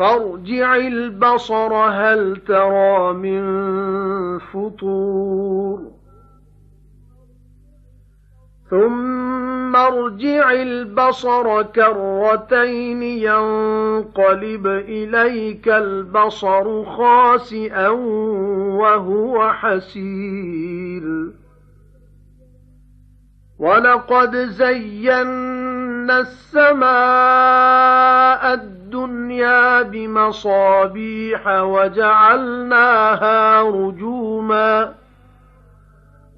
فارجع 0.00 0.76
البصر 0.76 1.74
هل 1.74 2.36
ترى 2.48 3.12
من 3.12 3.42
فطور. 4.38 5.80
ثم 8.70 9.76
ارجع 9.76 10.52
البصر 10.52 11.62
كرتين 11.62 13.02
ينقلب 13.02 14.66
إليك 14.66 15.68
البصر 15.68 16.84
خاسئا 16.84 17.88
وهو 17.88 19.52
حسير. 19.52 21.32
ولقد 23.58 24.36
زينا 24.36 25.59
السماء 26.10 26.90
الدنيا 28.54 29.82
بمصابيح 29.82 31.46
وجعلناها 31.46 33.22
رجوما 33.62 34.94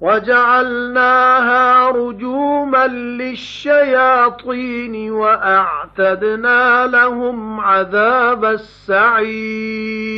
وجعلناها 0.01 1.89
رجوما 1.89 2.87
للشياطين 2.87 4.31
وأعتدنا 5.11 6.87
لهم 6.87 7.59
عذاب 7.59 8.45
السعير 8.45 10.13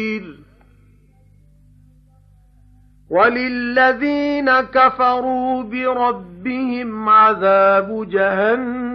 وَلِلَّذِينَ 3.10 4.52
كَفَرُوا 4.62 5.64
بِرَبِّهِمْ 5.64 7.10
عَذَابُ 7.10 8.10
جَهَنَّمَ 8.10 8.95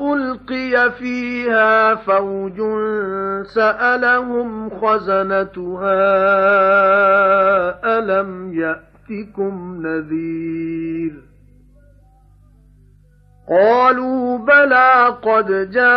أُلْقِيَ 0.00 0.90
فِيهَا 0.90 1.94
فَوْجٌ 1.94 2.56
سَأَلَهُمْ 3.46 4.70
خَزَنَتُهَا 4.70 5.98
أَلَمْ 7.98 8.52
يَأْتِكُمْ 8.54 9.82
نَذِيرٌ 9.86 11.12
قَالُوا 13.48 14.38
بَلَى 14.38 15.16
قَدْ 15.22 15.70
جَاءَنَا 15.70 15.88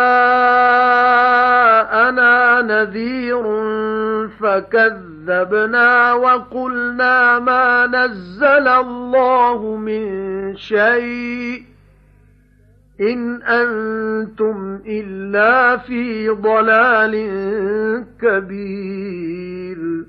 نَذِيرٌ 2.62 3.42
فَكَذَّبْنَا 4.40 5.16
كَذَّبْنَا 5.26 6.12
وَقُلْنَا 6.12 7.38
مَا 7.38 7.86
نَزَّلَ 7.86 8.68
اللَّهُ 8.68 9.76
مِن 9.76 10.56
شَيْءٍ 10.56 11.62
إِنْ 13.00 13.42
أَنتُمْ 13.42 14.80
إِلَّا 14.86 15.76
فِي 15.76 16.28
ضَلَالٍ 16.28 17.14
كَبِيرٍ. 18.22 20.04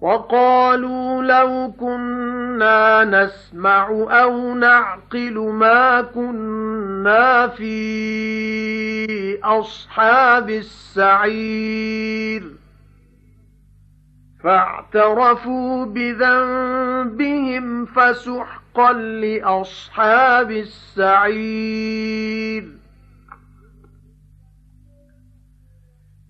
وَقَالُوا 0.00 1.22
لَوْ 1.22 1.72
كُنَّا 1.80 3.04
نَسْمَعُ 3.04 3.88
أَوْ 4.10 4.54
نَعْقِلُ 4.54 5.38
مَا 5.38 6.00
كُنَّا 6.00 7.46
فِي 7.48 9.38
أَصْحَابِ 9.44 10.50
السَّعِيرِ. 10.50 12.42
فَاعْتَرَفُوا 14.44 15.84
بِذَنبِهِمْ 15.86 17.84
فَسُحْقًا 17.86 18.65
لِأَصْحَابِ 18.80 20.50
السَّعِيرِ. 20.50 22.64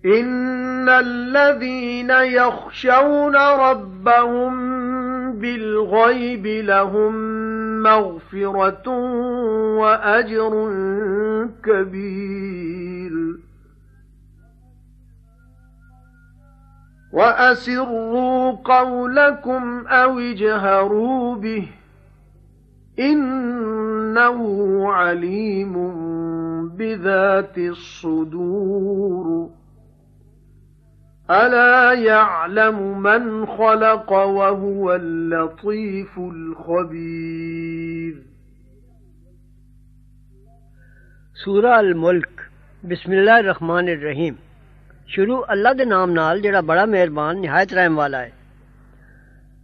إِنَّ 0.05 0.89
الَّذِينَ 0.89 2.09
يَخْشَوْنَ 2.09 3.35
رَبَّهُم 3.35 4.77
بِالْغَيْبِ 5.33 6.47
لَهُم 6.47 7.13
مَّغْفِرَةٌ 7.83 8.89
وَأَجْرٌ 9.79 10.49
كَبِيرٌ. 11.63 13.11
وَأَسِرُّوا 17.13 18.51
قَوْلَكُمْ 18.51 19.87
أَوِ 19.87 20.19
اجْهَرُوا 20.19 21.35
بِهِ. 21.35 21.67
إِنَّهُ 23.03 24.47
عَلِيمٌ 24.91 25.73
بِذَاتِ 26.67 27.57
الصُّدُورِ. 27.57 29.47
أَلَا 31.29 31.93
يَعْلَمُ 31.93 33.01
مَنْ 33.01 33.45
خَلَقَ 33.57 34.11
وَهُوَ 34.11 34.93
اللَّطِيفُ 34.93 36.19
الْخَبِيرُ. 36.19 38.13
سورہ 41.45 41.73
الملک. 41.73 42.41
بسم 42.83 43.11
اللہ 43.11 43.31
الرحمن 43.31 43.87
الرحیم. 43.87 44.33
شروع 45.07 45.41
اللہ 45.47 45.73
دے 45.73 45.85
نام 45.85 46.11
نال 46.11 46.41
جڑا 46.41 46.59
بڑا 46.59 46.85
مہربان 46.85 47.41
نہایت 47.41 47.73
رحم 47.73 47.97
والا 47.97 48.21
ہے. 48.21 48.29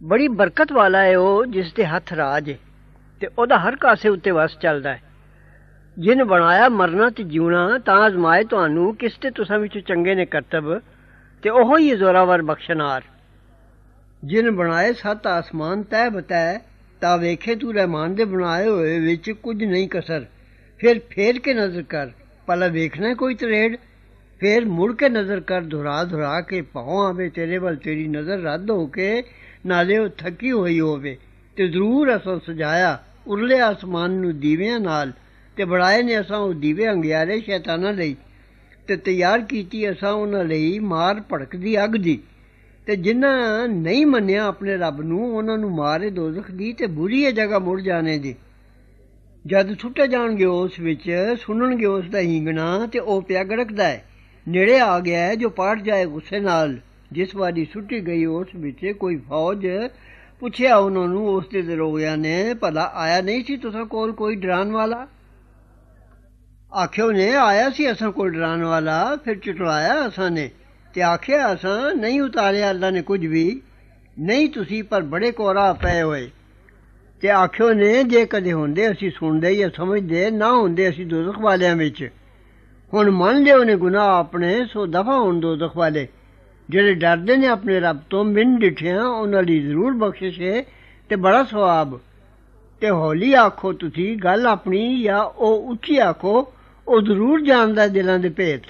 بڑی 0.08 0.28
برکت 0.28 0.72
والا 0.72 1.02
ہے 1.02 1.14
أو 1.14 1.44
جس 1.44 1.76
دے 1.76 1.84
ہتھ 1.84 2.12
راج 2.12 2.50
ہے. 2.50 2.73
ਤੇ 3.20 3.28
ਉਹਦਾ 3.38 3.58
ਹਰ 3.58 3.76
ਕਾਸੇ 3.76 4.08
ਉੱਤੇ 4.08 4.30
ਵਸ 4.30 4.58
ਚੱਲਦਾ 4.58 4.94
ਹੈ। 4.94 5.02
ਜਿਨ 5.98 6.24
ਬਣਾਇਆ 6.24 6.68
ਮਰਨਾ 6.68 7.10
ਤੇ 7.10 7.22
ਜਿਉਣਾ, 7.22 7.78
ਤਾਂ 7.78 8.06
ਅਜ਼ਮਾਏ 8.06 8.44
ਤੁਹਾਨੂੰ 8.44 8.96
ਕਿਸ 8.96 9.12
ਤੇ 9.20 9.30
ਤੁਸਾਂ 9.30 9.58
ਵਿੱਚ 9.58 9.78
ਚੰਗੇ 9.78 10.14
ਨੇ 10.14 10.26
ਕਰਤਬ 10.26 10.80
ਤੇ 11.42 11.50
ਉਹੋ 11.50 11.78
ਹੀ 11.78 11.90
ਜ਼ੋਰਾਵਰ 11.90 12.42
ਬਖਸ਼ਨਾਰ। 12.42 13.02
ਜਿਨ 14.24 14.50
ਬਣਾਏ 14.50 14.92
ਸੱਤ 14.92 15.26
ਆਸਮਾਨ 15.26 15.82
ਤੈ 15.82 16.08
ਬਤੈ 16.08 16.58
ਤਾਂ 17.00 17.18
ਵੇਖੇ 17.18 17.54
ਤੂੰ 17.54 17.74
ਰਹਿਮਾਨ 17.74 18.14
ਦੇ 18.14 18.24
ਬਣਾਏ 18.24 18.68
ਹੋਏ 18.68 18.98
ਵਿੱਚ 18.98 19.30
ਕੁਝ 19.30 19.64
ਨਹੀਂ 19.64 19.88
ਕਸਰ। 19.88 20.24
ਫਿਰ 20.78 21.00
ਫੇਰ 21.10 21.38
ਕੇ 21.38 21.54
ਨਜ਼ਰ 21.54 21.82
ਕਰ 21.82 22.10
ਪਲਾ 22.46 22.66
ਵੇਖਣਾ 22.66 23.14
ਕੋਈ 23.14 23.34
ਤਰੇੜ? 23.34 23.76
ਫੇਰ 24.40 24.64
ਮੁੜ 24.64 24.96
ਕੇ 24.96 25.08
ਨਜ਼ਰ 25.08 25.40
ਕਰ, 25.40 25.60
ਧੁਰਾ 25.60 26.04
ਧੁਰਾ 26.04 26.40
ਕੇ 26.40 26.60
ਪਾਉ 26.62 27.02
ਆਵੇ 27.02 27.28
ਤੇਰੇ 27.28 27.58
ਵੱਲ 27.58 27.76
ਤੇਰੀ 27.76 28.08
ਨਜ਼ਰ 28.08 28.42
ਰੱਦ 28.42 28.70
ਹੋ 28.70 28.86
ਕੇ 28.86 29.22
ਨਾਲੇ 29.66 29.98
ਉਹ 29.98 30.08
ਥੱਕੀ 30.08 30.52
ਹੋਈ 30.52 30.80
ਹੋਵੇ। 30.80 31.16
ਤੇ 31.56 31.68
ਜ਼ਰੂਰ 31.68 32.16
ਅਸਾਂ 32.16 32.38
ਸਜਾਇਆ 32.46 32.98
ਉਰਲੇ 33.26 33.60
ਆਸਮਾਨ 33.60 34.10
ਨੂੰ 34.10 34.40
ਦੀਵਿਆਂ 34.40 34.80
ਨਾਲ 34.80 35.12
ਤੇ 35.56 35.64
ਬੜਾਏ 35.64 36.02
ਨੇ 36.02 36.20
ਅਸਾਂ 36.20 36.38
ਉਹ 36.38 36.54
ਦੀਵੇ 36.54 36.88
ਅੰਗਿਆਰੇ 36.88 37.40
ਸ਼ੈਤਾਨਾਂ 37.40 37.92
ਲਈ 37.92 38.16
ਤੇ 38.86 38.96
ਤਿਆਰ 38.96 39.40
ਕੀਤੀ 39.40 39.90
ਅਸਾਂ 39.90 40.12
ਉਹਨਾਂ 40.12 40.44
ਲਈ 40.44 40.78
ਮਾਰ 40.78 41.20
ਭੜਕਦੀ 41.32 41.84
ਅੱਗ 41.84 41.90
ਦੀ 41.90 42.18
ਤੇ 42.86 42.96
ਜਿਨ੍ਹਾਂ 42.96 43.68
ਨਹੀਂ 43.68 44.06
ਮੰਨਿਆ 44.06 44.46
ਆਪਣੇ 44.46 44.76
ਰੱਬ 44.76 45.00
ਨੂੰ, 45.00 45.36
ਉਹਨਾਂ 45.36 45.58
ਨੂੰ 45.58 45.70
ਮਾਰੇ 45.70 46.10
ਦੋਜ਼ਖ 46.10 46.50
ਦੀ 46.50 46.72
ਤੇ 46.72 46.86
ਬੁਰੀ 46.86 47.32
ਜਗ੍ਹਾ 47.32 47.58
ਮੁੜ 47.58 47.80
ਜਾਣੇ 47.80 48.18
ਦੀ। 48.18 48.34
ਜਦ 49.46 49.74
ਛੁੱਟੇ 49.78 50.06
ਜਾਣਗੇ 50.06 50.44
ਉਸ 50.44 50.78
ਵਿੱਚ, 50.80 51.36
ਸੁਣਨਗੇ 51.40 51.86
ਉਸ 51.86 52.04
ਦਾ 52.04 52.18
ਹੀਂਗਣਾ 52.18 52.86
ਤੇ 52.86 52.98
ਉਹ 52.98 53.22
ਪਿਆ 53.22 53.44
ਗੜਕਦਾ 53.44 53.84
ਹੈ 53.84 54.04
ਨੇੜੇ 54.48 54.78
ਆ 54.80 55.00
ਗਿਆ 55.00 55.18
ਹੈ 55.18 55.34
ਜੋ 55.34 55.48
ਪਾਟ 55.48 55.82
ਜਾਏ 55.82 56.06
ਗੁੱਸੇ 56.06 56.40
ਨਾਲ, 56.40 56.78
ਜਿਸ 57.12 57.34
ਵਾਰੀ 57.36 57.64
ਸੁੱਟੀ 57.64 58.00
ਗਈ 58.06 58.24
ਉਸ 58.24 58.48
ਵਿੱਚ 58.56 58.86
ਕੋਈ 58.86 59.16
ਫੌਜ 59.16 59.66
ਪੁੱਛਿਆ 60.44 60.76
ਉਹਨਾਂ 60.76 61.08
ਨੂੰ, 61.08 61.28
ਉਸ 61.28 61.44
ਦੇ 61.48 61.62
ਦਰੋਗਿਆਂ 61.62 62.16
ਨੇ, 62.16 62.54
ਭਲਾ 62.54 62.92
ਆਇਆ 62.94 63.20
ਨਹੀਂ 63.20 63.44
ਸੀ 63.44 63.56
ਤੁਸਾਂ 63.56 63.84
ਕੋਲ 63.84 64.12
ਕੋਈ 64.12 64.36
ਡਰਾਨ 64.36 64.72
ਵਾਲਾ? 64.72 65.08
ਆਖਿਓ 66.74 67.12
ਨੇ, 67.12 67.34
ਆਇਆ 67.34 67.70
ਸੀ 67.70 67.92
ਅਸਾਂ 67.92 68.12
ਕੋਲ 68.12 68.30
ਡਰਾਨ 68.30 68.64
ਵਾਲਾ, 68.64 69.16
ਫਿਰ 69.24 69.38
ਚਟਲਾਇਆ 69.38 70.08
ਅਸਾਂ 70.08 70.30
ਨੇ 70.30 70.50
ਤੇ 70.94 71.02
ਆਖਿਆ 71.02 71.54
ਅਸਾਂ, 71.54 71.94
ਨਹੀਂ 71.94 72.20
ਉਤਾਰਿਆ 72.20 72.70
ਅੱਲਾ 72.70 72.90
ਨੇ 72.90 73.02
ਕੁਝ 73.02 73.26
ਵੀ। 73.26 73.62
ਨਹੀਂ 74.18 74.48
ਤੁਸੀਂ, 74.48 74.84
ਪਰ 74.84 75.02
ਬੜੇ 75.02 75.32
ਕੋਰਾ 75.32 75.72
ਪਏ 75.72 76.02
ਹੋਏ। 76.02 76.30
ਤੇ 77.20 77.30
ਆਖਿਓ 77.30 77.72
ਨੇ, 77.72 78.04
ਜੇ 78.04 78.26
ਕਦੇ 78.26 78.52
ਹੁੰਦੇ 78.52 78.90
ਅਸੀਂ 78.90 79.10
ਸੁਣਦੇ 79.10 79.56
ਜਾਂ 79.56 79.70
ਸਮਝਦੇ, 79.76 80.30
ਨਾ 80.30 80.52
ਹੁੰਦੇ 80.52 80.88
ਅਸੀਂ 80.88 81.06
ਦੋਜ਼ਖ 81.06 81.38
ਵਾਲਿਆਂ 81.38 81.76
ਵਿੱਚ। 81.76 82.10
ਹੁਣ 82.94 83.10
ਮੰਨ 83.10 83.42
ਲਿਓ 83.42 83.64
ਨੇ 83.64 83.76
ਗੁਨਾਹ 83.76 84.18
ਆਪਣੇ, 84.18 84.66
ਸੋ 84.66 84.86
ਦਫਾ 84.86 85.18
ਹੋਣ 85.18 85.40
ਦੋਜ਼ਖ 85.40 85.76
ਵਾਲੇ। 85.76 86.08
ਜਿਹੜੇ 86.70 86.94
ਡਰਦੇ 86.94 87.36
ਨੇ 87.36 87.46
ਆਪਣੇ 87.46 87.80
ਰੱਬ 87.80 88.00
ਤੋਂ, 88.10 88.24
ਮਿੰਨ 88.24 88.58
ਡਿਠਿਆਂ, 88.58 89.04
ਉਹਨਾਂ 89.04 89.42
ਲਈ 89.42 89.60
ਜ਼ਰੂਰ 89.60 89.92
ਬਖਸ਼ਿਸ਼ 89.92 90.40
ਹੈ 90.40 90.64
ਤੇ 91.08 91.16
ਬੜਾ 91.16 91.44
ਸਵਾਬ। 91.44 92.00
ਤੇ 92.80 92.90
ਹੌਲੀ 92.90 93.34
ਆਖੋ 93.34 93.72
ਤੁਸੀਂ, 93.72 94.16
ਗੱਲ 94.16 94.46
ਆਪਣੀ 94.46 95.02
ਜਾਂ 95.02 95.24
ਉਹ 95.24 95.70
ਉੱਚੀ 95.70 95.98
ਆਖੋ, 95.98 96.52
ਉਹ 96.88 97.00
ਜ਼ਰੂਰ 97.00 97.40
ਜਾਣਦਾ 97.40 97.86
ਦਿਲਾਂ 97.86 98.18
ਦੇ 98.18 98.28
ਭੇਤ। 98.28 98.62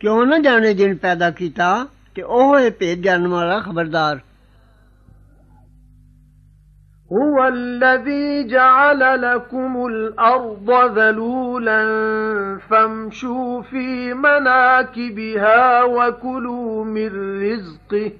ਕਿਉਂ 0.00 0.26
ਨਾ 0.26 0.38
ਜਾਣੇ 0.38 0.74
ਜਿਨ 0.74 0.94
ਪੈਦਾ 0.94 1.30
ਕੀਤਾ 1.30 1.86
ਤੇ 2.14 2.22
ਉਹ 2.22 2.58
ਹੈ 2.58 2.70
ਭੇਤ 2.70 2.98
ਜਾਣਨ 2.98 3.28
ਵਾਲਾ 3.28 3.60
ਖਬਰਦਾਰ। 3.60 4.20
هو 7.12 7.48
الذي 7.48 8.46
جعل 8.46 9.22
لكم 9.22 9.86
الأرض 9.86 10.98
ذلولا 10.98 11.78
فامشوا 12.70 13.62
في 13.62 14.14
مناكبها 14.14 15.82
وكلوا 15.82 16.84
من 16.84 17.40
رزقه 17.42 18.12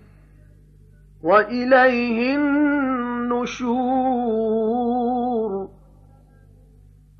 وإليه 1.22 2.34
النشور. 2.36 3.66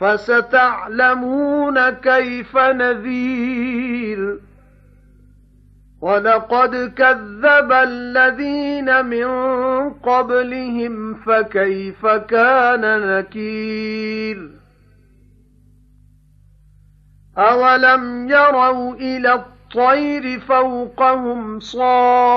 فَسَتَعْلَمُونَ 0.00 1.90
كَيْفَ 1.90 2.56
نَذِيرِ. 2.56 4.38
وَلَقَدْ 6.00 6.94
كَذَّبَ 6.96 7.72
الَّذِينَ 7.72 9.04
مِن 9.06 9.26
قَبْلِهِمْ 9.90 11.14
فَكَيْفَ 11.14 12.06
كَانَ 12.06 13.16
نَكِيرِ؟ 13.18 14.50
أَوَلَمْ 17.38 18.28
يَرَوْا 18.28 18.94
إِلَى 18.94 19.34
الطَّيْرِ 19.34 20.40
فَوْقَهُمْ 20.40 21.60
صَافَّاتٍ 21.60 22.30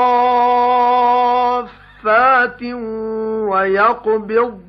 وَيَقْبِضْنَ 3.50 4.69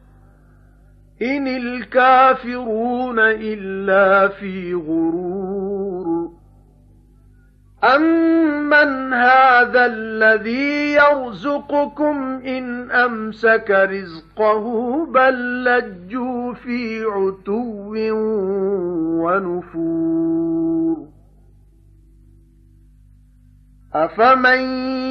إِنِ 1.21 1.47
الْكَافِرُونَ 1.47 3.19
إِلَّا 3.19 4.27
فِي 4.27 4.73
غُرُورٍ. 4.73 6.31
أَمَّنْ 7.83 9.13
هَذَا 9.13 9.85
الَّذِي 9.85 10.93
يَرْزُقُكُمْ 10.93 12.41
إِنْ 12.45 12.91
أَمْسَكَ 12.91 13.71
رِزْقَهُ 13.71 15.05
بَل 15.05 15.63
لَّجُّوا 15.63 16.53
فِي 16.53 17.03
عُتُوٍّ 17.03 17.95
وَنُفُورٍ. 19.23 21.10
أَفَمَن 23.93 24.59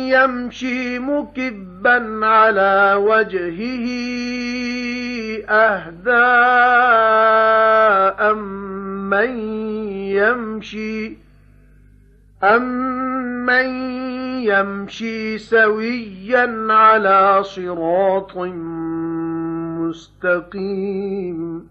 يَمْشِي 0.09 0.99
مُكِبًّا 0.99 2.27
عَلَى 2.27 2.95
وَجْهِهِ 2.99 3.87
أَهْدَىٰ 5.49 6.11
أَمَّن 8.31 9.39
يَمْشِي 10.17 11.17
أَمَّن 12.43 13.67
يَمْشِي 14.45 15.39
سَوِيًّا 15.39 16.67
عَلَى 16.73 17.43
صِرَاطٍ 17.45 18.37
مُّسْتَقِيمٍ 19.81 21.69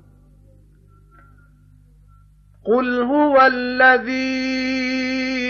قُلْ 2.65 3.01
هُوَ 3.01 3.41
الَّذِي 3.53 4.49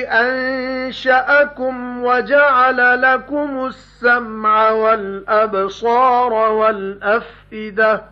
أَنشَأَكُمْ 0.07 2.03
وَجَعَلَ 2.03 3.01
لَكُمُ 3.01 3.65
السَّمْعَ 3.65 4.71
وَالْأَبْصَارَ 4.71 6.33
وَالْأَفْئِدَةَ 6.33 8.03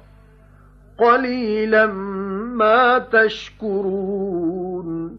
قَلِيلًا 0.98 1.86
مَا 2.56 2.98
تَشْكُرُونَ 3.00 5.18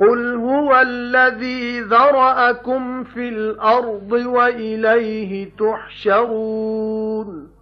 قُلْ 0.00 0.34
هُوَ 0.36 0.80
الَّذِي 0.80 1.80
ذَرَأَكُمْ 1.80 3.04
فِي 3.04 3.28
الْأَرْضِ 3.28 4.12
وَإِلَيْهِ 4.12 5.50
تُحْشَرُونَ 5.58 7.59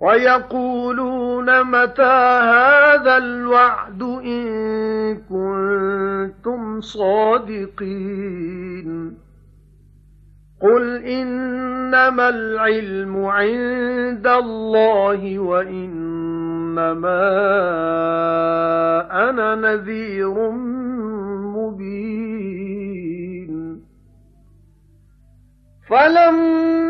وَيَقُولُونَ 0.00 1.64
مَتَى 1.64 2.18
هَذَا 2.52 3.16
الْوَعْدُ 3.16 4.02
إِن 4.02 4.46
كُنتُمْ 5.28 6.80
صَادِقِينَ 6.80 8.10
قُلْ 10.60 11.04
إِنَّمَا 11.04 12.28
الْعِلْمُ 12.28 13.24
عِندَ 13.24 14.26
اللَّهِ 14.26 15.38
وَإِنَّمَا 15.38 17.20
أَنَا 19.30 19.54
نَذِيرٌ 19.54 20.50
مُبِينٌ 21.56 22.70
فَلَمَّا 25.88 26.89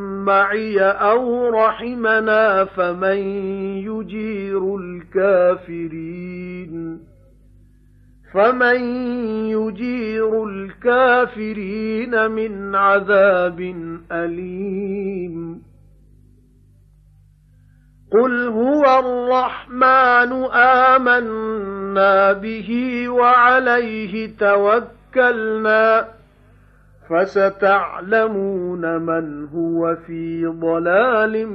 معي 0.25 0.81
أو 0.81 1.49
رحمنا 1.49 2.65
فمن 2.65 3.17
يجير 3.77 4.75
الكافرين 4.75 6.31
فمن 8.33 8.79
يجير 9.47 10.43
الكافرين 10.43 12.31
من 12.31 12.75
عذاب 12.75 13.59
أليم 14.11 15.61
قُلْ 18.11 18.47
هُوَ 18.47 18.99
الرَّحْمَنُ 18.99 20.31
آمَنَّا 20.53 22.33
بِهِ 22.33 22.69
وَعَلَيْهِ 23.09 24.37
تَوَكَّلْنَا 24.39 26.07
فَسَتَعْلَمُونَ 27.11 28.97
مَنْ 29.01 29.47
هُوَ 29.47 29.95
فِي 29.95 30.45
ضَلَالٍ 30.45 31.47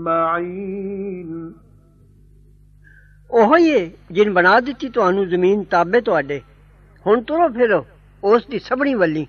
مَعِينٍ. 0.03 1.26
ਉਹੋ 3.31 3.57
ਹੀ 3.57 3.91
ਜਿਨ 4.11 4.33
ਬਣਾ 4.33 4.59
ਦਿੱਤੀ 4.59 4.89
ਤੁਹਾਨੂੰ 4.89 5.29
ਜ਼ਮੀਨ 5.29 5.63
ਤਾਬੇ 5.63 6.01
ਤੁਹਾਡੇ। 6.01 6.41
ਹੁਣ 7.07 7.21
ਤੁਰੋ 7.21 7.49
ਫਿਰੋ 7.49 7.85
ਉਸ 8.23 8.47
ਦੀ 8.47 8.59
ਸਭਣੀ 8.59 8.93
ਵੱਲੀ 8.93 9.27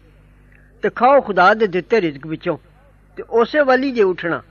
ਤੇ 0.82 0.90
ਖਾਓ 0.90 1.20
ਖੁਦਾ 1.20 1.54
ਦੇ 1.54 1.66
ਦਿੱਤੇ 1.66 2.00
ਰਿਜ਼ਕ 2.00 2.26
ਵਿੱਚੋਂ 2.26 2.58
ਤੇ 3.16 3.22
ਉਸੇ 3.22 3.60
ਵੱਲੀ 3.60 3.92
ਜੇ 3.92 4.02
ਉਠਣਾ। 4.02 4.42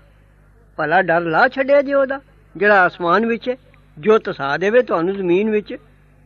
ਭਲਾ 0.77 1.01
ਡਰ 1.01 1.22
ਲਾ 1.22 1.48
ਛੱਡਿਆ 1.48 1.82
ਜੇ 1.82 1.94
ਉਹਦਾ, 1.94 2.20
ਜਿਹੜਾ 2.58 2.82
ਆਸਮਾਨ 2.82 3.25
ਵਿੱਚ 3.25 3.56
ਜੋ 4.00 4.18
ਤਸਾ 4.18 4.58
ਦੇਵੇ 4.58 4.82
ਤੁਹਾਨੂੰ 4.82 5.16
ਜ਼ਮੀਨ 5.16 5.50
ਵਿੱਚ, 5.50 5.77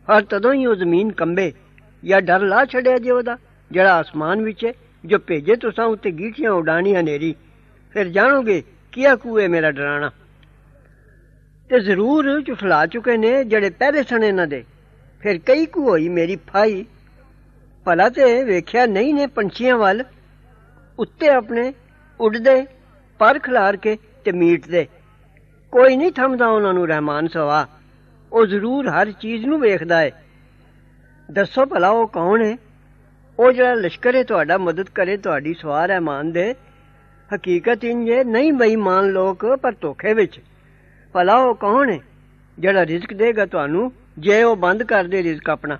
ਹਰ 0.08 0.22
ਤਦੋਂ 0.22 0.54
ਹੀ 0.54 0.66
ਉਹ 0.66 0.74
ਜ਼ਮੀਨ 0.74 1.12
ਕੰਬੇ। 1.12 1.52
ਜਾਂ 2.04 2.22
ਡਰ 2.22 2.40
ਲਾ 2.40 2.64
ਛੱਡਿਆ 2.64 2.98
ਜੇ 2.98 3.10
ਉਹਦਾ, 3.10 3.38
ਜਿਹੜਾ 3.72 3.94
ਆਸਮਾਨ 3.94 4.42
ਵਿੱਚ 4.42 4.72
ਜੋ 5.04 5.18
ਭੇਜੇ 5.18 5.56
ਤੁਸਾਂ 5.56 5.86
ਉੱਤੇ 5.86 6.10
ਗੀਠੀਆਂ 6.10 6.50
ਉਡਾਣੀਆਂ 6.50 7.00
ਹਨੇਰੀ। 7.00 7.34
ਫਿਰ 7.92 8.08
ਜਾਣੋਗੇ, 8.08 8.62
ਕੀਆ 8.92 9.16
ਕੂਏ 9.16 9.48
ਮੇਰਾ 9.48 9.70
ਡਰਾਣਾ। 9.70 10.10
ਤੇ 11.72 11.80
ਜ਼ਰੂਰ 11.80 12.26
ਝੁਠਲਾ 12.42 12.86
ਚੁੱਕੇ 12.86 13.16
ਨੇ 13.16 13.44
ਜਿਹੜੇ 13.44 13.70
ਪਹਿਲੇ 13.70 14.02
ਸਣ 14.02 14.24
ਇਹਨਾਂ 14.24 14.46
ਦੇ। 14.46 14.64
ਫਿਰ 15.20 15.38
ਕਈ 15.38 15.66
ਕੁ 15.66 15.88
ਹੋਈ 15.88 16.08
ਮੇਰੀ 16.08 16.36
ਫਾਈ। 16.36 16.84
ਭਲਾ 17.84 18.08
ਤੇ 18.08 18.44
ਵੇਖਿਆ 18.44 18.84
ਨਹੀਂ 18.86 19.14
ਨੇ 19.14 19.26
ਪੰਛੀਆਂ 19.26 19.76
ਵੱਲ। 19.76 20.04
ਉੱਤੇ 20.98 21.28
ਆਪਣੇ 21.28 21.72
ਉੱਡਦੇ, 22.20 22.66
ਪਰ 23.18 23.38
ਖਿਲਾਰ 23.38 23.76
ਕੇ 23.76 23.96
ਤੇ 24.24 24.32
ਮੀਟਦੇ। 24.32 24.86
ਕੋਈ 25.72 25.96
ਨਹੀਂ 25.96 26.12
ਥੰਮਦਾ 26.12 26.48
ਉਹਨਾਂ 26.48 26.74
ਨੂੰ 26.74 26.86
ਰਹਿਮਾਨ 26.88 27.28
ਸਵਾ। 27.28 27.66
ਉਹ 28.32 28.46
ਜ਼ਰੂਰ 28.46 28.88
ਹਰ 28.88 29.12
ਚੀਜ਼ 29.12 29.46
ਨੂੰ 29.46 29.60
ਵੇਖਦਾ 29.60 30.00
ਹੈ 30.00 30.10
ਦੱਸੋ 31.30 31.66
ਭਲਾ 31.66 31.88
ਉਹ 31.88 32.06
ਕੌਣ 32.08 32.44
ਹੈ 32.44 32.56
ਉਹ 33.38 33.52
ਜਿਹੜਾ 33.52 33.74
ਲਸ਼ਕਰ 33.74 34.14
ਹੈ 34.14 34.22
ਤੁਹਾਡਾ, 34.22 34.58
ਮਦਦ 34.58 34.88
ਕਰੇ 34.88 35.16
ਤੁਹਾਡੀ 35.16 35.54
ਸਵਾਰ 35.54 35.90
ਹੈ 35.90 36.00
ਮਾਨ 36.00 36.32
ਦੇ। 36.32 36.54
ਹਕੀਕਤ 37.34 37.84
ਇੰਜੇ 37.84 38.24
ਨਹੀਂ 38.24 38.52
ਬੇਈਮਾਨ 38.52 39.10
ਲੋਕ, 39.10 39.46
ਪਰ 39.62 39.72
ਧੋਖੇ 39.80 40.14
ਵਿੱਚ। 40.14 40.40
ਭਲਾ 41.14 41.34
ਉਹ 41.34 41.54
ਕੌਣ 41.54 41.90
ਹੈ 41.90 41.98
ਜਿਹੜਾ 42.58 42.86
ਰਿਜ਼ਕ 42.86 43.12
ਦੇਗਾ 43.14 43.46
ਤੁਹਾਨੂੰ 43.46 43.92
ਜੇ 44.18 44.42
ਉਹ 44.42 44.56
ਬੰਦ 44.56 44.82
ਕਰ 44.82 45.04
ਦੇ 45.04 45.22
ਰਿਜ਼ਕ 45.22 45.50
ਆਪਣਾ? 45.50 45.78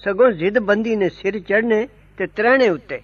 ਸਗੋਂ 0.00 0.30
ਜ਼ਿੱਦ 0.30 0.58
ਬੰਦੀ 0.58 0.96
ਨੇ 0.96 1.08
ਸਿਰ 1.08 1.38
ਚੜਨੇ 1.40 1.86
ਤੇ 2.18 2.26
ਤਰਹਣੇ 2.26 2.68
ਉੱਤੇ। 2.68 3.00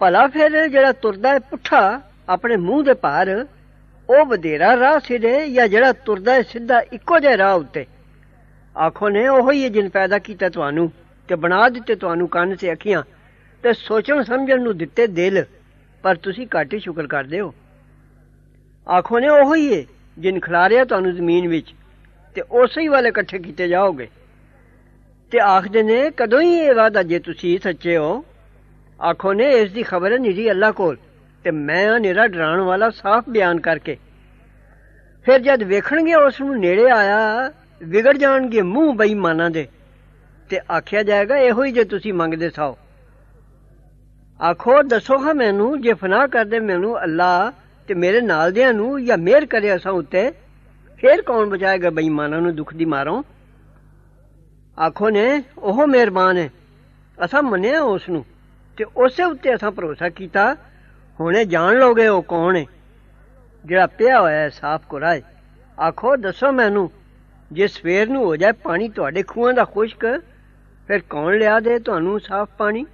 ਭਲਾ 0.00 0.26
ਫਿਰ 0.26 0.68
ਜਿਹੜਾ 0.68 0.92
ਤੁਰਦਾ 0.92 1.32
ਹੈ 1.32 1.38
ਪੁੱਠਾ 1.38 2.00
ਆਪਣੇ 2.28 2.56
ਮੂੰਹ 2.56 2.84
ਦੇ 2.84 2.94
ਭਾਰ, 2.94 3.46
ਉਹ 4.08 4.24
ਵਧੇਰਾ 4.26 4.76
ਰਾਹ 4.76 4.98
ਸਿਰੇ 5.00 5.48
ਜਾਂ 5.50 5.68
ਜਿਹੜਾ 5.68 5.92
ਤੁਰਦਾ 5.92 6.32
ਹੈ 6.32 6.42
ਸਿੱਧਾ 6.42 6.80
ਇੱਕੋ 6.92 7.18
ਜਿਹਾ 7.18 7.36
ਰਾਹ 7.38 7.56
ਉੱਤੇ? 7.56 7.86
ਆਖੋ 8.76 9.08
ਨੇ 9.08 9.28
ਉਹ 9.28 9.52
ਹੀ 9.52 9.68
ਜਿਨ 9.68 9.88
ਪੈਦਾ 9.88 10.18
ਕੀਤਾ 10.18 10.48
ਤੁਹਾਨੂੰ 10.48 10.90
ਤੇ 11.28 11.34
ਬਣਾ 11.34 11.68
ਦਿੱਤੇ 11.68 11.94
ਤੁਹਾਨੂੰ 11.94 12.28
ਕੰਨ 12.28 12.54
ਤੇ 12.56 12.72
ਅੱਖੀਆਂ 12.72 13.02
ਤੇ 13.62 13.72
ਸੋਚਣ 13.72 14.22
ਸਮਝਣ 14.22 14.62
ਨੂੰ 14.62 14.76
ਦਿੱਤੇ 14.76 15.06
ਦਿਲ। 15.06 15.44
ਪਰ 16.04 16.14
ਤੁਸੀਂ 16.16 16.46
ਘੱਟ 16.46 16.74
ਹੀ 16.74 16.78
ਸ਼ੁਕਰ 16.78 17.06
ਕਰਦੇ 17.06 17.40
ਹੋ। 17.40 17.54
ਆਖੋ 18.88 19.18
ਨੇ 19.18 19.28
ਉਹ 19.28 19.56
ਹੀ 19.56 19.78
ਹੈ 19.78 19.84
ਜਿਨ 20.18 20.40
ਖਿਲਾਰਿਆ 20.40 20.84
ਤੁਹਾਨੂੰ 20.84 21.14
ਜ਼ਮੀਨ 21.14 21.48
ਵਿੱਚ, 21.48 21.74
ਤੇ 22.34 22.42
ਉਸੇ 22.50 22.80
ਹੀ 22.80 22.88
ਵਾਲੇ 22.88 23.08
ਇਕੱਠੇ 23.08 23.38
ਕੀਤੇ 23.38 23.68
ਜਾਓਗੇ। 23.68 24.08
ਤੇ 25.30 25.40
ਆਖਦੇ 25.40 25.82
ਨੇ, 25.82 26.10
ਕਦੋਂ 26.10 26.40
ਹੀ 26.40 26.52
ਇਹ 26.54 26.74
ਵਾਦਾ 26.74 27.02
ਜੇ 27.02 27.18
ਤੁਸੀਂ 27.18 27.58
ਸੱਚੇ 27.58 27.96
ਹੋ? 27.96 28.24
ਆਖੋ 29.00 29.32
ਨੇ, 29.32 29.50
ਇਸ 29.50 29.72
ਦੀ 29.72 29.82
ਖਬਰ 29.82 30.12
ਹੈ 30.12 30.18
ਨਿਰੀ 30.18 30.50
ਅੱਲਾ 30.50 30.70
ਕੋਲ, 30.70 30.96
ਤੇ 31.44 31.50
ਮੈਂ 31.50 31.88
ਆ 31.88 31.98
ਨਿਰਾ 31.98 32.26
ਡਰਾਉਣ 32.26 32.60
ਵਾਲਾ 32.60 32.90
ਸਾਫ਼ 32.90 33.28
ਬਿਆਨ 33.28 33.60
ਕਰਕੇ। 33.60 33.96
ਫਿਰ 35.24 35.38
ਜਦ 35.38 35.62
ਵੇਖਣਗੇ 35.62 36.14
ਉਸ 36.14 36.40
ਨੂੰ 36.40 36.58
ਨੇੜੇ 36.60 36.90
ਆਇਆ, 36.90 37.52
ਵਿਗੜ 37.82 38.16
ਜਾਣਗੇ 38.16 38.62
ਮੂੰਹ 38.62 38.94
ਬੇਈਮਾਨਾਂ 38.94 39.50
ਦੇ, 39.50 39.68
ਤੇ 40.50 40.60
ਆਖਿਆ 40.72 41.02
ਜਾਏਗਾ, 41.02 41.36
ਇਹੋ 41.36 41.64
ਹੀ 41.64 41.72
ਜੇ 41.72 41.84
ਤੁਸੀਂ 41.84 42.14
ਮੰਗਦੇ 42.14 42.50
ਸਾਓ। 42.50 42.76
ਆਖੋ, 44.40 44.82
ਦੱਸੋ 44.82 45.18
ਹਾਂ 45.18 45.34
ਮੈਨੂੰ, 45.34 45.80
ਜੇ 45.80 45.92
ਫਨਾ 45.92 46.26
ਕਰਦੇ 46.26 46.60
ਮੈਨੂੰ 46.60 47.02
ਅੱਲਾ 47.02 47.52
ਤੇ 47.88 47.94
ਮੇਰੇ 47.94 48.20
ਨਾਲ 48.20 48.52
ਦਿਆਂ 48.52 48.72
ਨੂੰ 48.72 49.04
ਜਾਂ 49.04 49.18
ਮਿਹਰ 49.18 49.46
ਕਰੇ 49.46 49.76
ਅਸਾਂ 49.76 49.92
ਉੱਤੇ, 49.92 50.30
ਫੇਰ 50.96 51.22
ਕੌਣ 51.22 51.46
ਬਚਾਏਗਾ 51.46 51.90
ਬੇਈਮਾਨਾਂ 51.90 52.40
ਨੂੰ 52.40 52.56
ਦੁੱਖ 52.56 52.74
ਦੀ 52.74 52.84
ਮਾਰੋਂ? 52.84 53.22
ਆਖੋ 54.86 55.10
ਨੇ, 55.10 55.42
ਉਹ 55.58 55.86
ਮਿਹਰਬਾਨ 55.86 56.36
ਹੈ। 56.36 56.50
ਅਸਾਂ 57.24 57.42
ਮੰਨਿਆ 57.42 57.82
ਉਸ 57.82 58.08
ਨੂੰ 58.08 58.24
ਤੇ 58.76 58.84
ਉਸੇ 58.96 59.24
ਉੱਤੇ 59.24 59.54
ਅਸਾਂ 59.54 59.70
ਭਰੋਸਾ 59.70 60.08
ਕੀਤਾ। 60.08 60.56
ਹੁਣੇ 61.20 61.44
ਜਾਣ 61.44 61.74
ਲੋਗੇ 61.74 62.08
ਉਹ 62.08 62.22
ਕੌਣ 62.22 62.56
ਹੈ? 62.56 62.64
ਜਿਹੜਾ 63.64 63.86
ਪਿਆ 63.86 64.20
ਹੋਇਆ 64.20 64.38
ਹੈ, 64.38 64.48
ਸਾਫ਼ 64.48 64.86
ਕੁਰਾਏ 64.88 65.22
ਆਖੋ, 65.80 66.16
ਦੱਸੋ 66.16 66.52
ਮੈਨੂੰ, 66.52 66.90
ਜੇ 67.52 67.68
ਸਵੇਰ 67.68 68.08
ਨੂੰ 68.08 68.24
ਹੋ 68.24 68.36
ਜਾਏ 68.36 68.52
ਪਾਣੀ 68.52 68.88
ਤੁਹਾਡੇ 68.88 69.22
ਖੂਹਾਂ 69.22 69.54
ਦਾ 69.54 69.64
ਖੁਸ਼ਕ, 69.64 70.20
ਫਿਰ 70.88 70.98
ਕੌਣ 71.10 71.38
ਲਿਆ 71.38 71.60
ਦੇ 71.60 71.78
ਤੁਹਾਨੂੰ 71.78 72.20
ਸਾਫ਼ 72.20 72.50
ਪਾਣੀ? 72.58 72.86